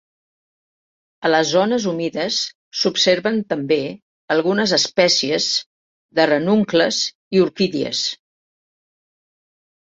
A 1.27 1.29
les 1.31 1.49
zones 1.49 1.83
humides 1.91 2.37
s'observen 2.79 3.37
també 3.53 3.77
algunes 4.37 4.73
espècies 4.79 5.51
de 6.21 6.27
ranuncles 6.33 7.03
i 7.39 7.45
orquídies. 7.45 8.03